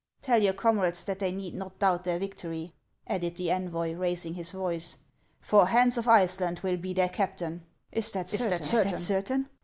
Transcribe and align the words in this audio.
Tell 0.23 0.41
your 0.41 0.53
comrades 0.53 1.03
that 1.03 1.19
they 1.19 1.31
need 1.31 1.53
not 1.53 1.77
doubt 1.77 2.05
their 2.05 2.17
victory," 2.17 2.73
added 3.05 3.35
the 3.35 3.51
envoy, 3.51 3.93
raising 3.93 4.33
his 4.33 4.51
voice;" 4.51 4.97
for 5.41 5.67
Hans 5.67 5.95
of 5.95 6.07
Iceland 6.07 6.61
will 6.61 6.77
be 6.77 6.91
their 6.91 7.07
captain."" 7.07 7.67
Is 7.91 8.11
that 8.13 8.27
certain 8.27 9.47